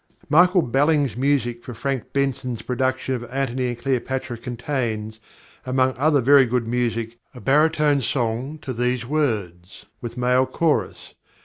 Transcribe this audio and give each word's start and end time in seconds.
+Michael 0.31 0.63
Balling's+ 0.63 1.15
music 1.15 1.63
for 1.63 1.75
Frank 1.75 2.11
Benson's 2.11 2.63
production 2.63 3.13
of 3.13 3.23
Antony 3.25 3.67
and 3.67 3.77
Cleopatra 3.79 4.39
contains, 4.39 5.19
among 5.63 5.93
other 5.95 6.21
very 6.21 6.47
good 6.47 6.67
music, 6.67 7.19
a 7.35 7.39
baritone 7.39 8.01
song 8.01 8.57
to 8.63 8.73
these 8.73 9.05
words, 9.05 9.85
with 10.01 10.17
male 10.17 10.47
chorus. 10.47 11.13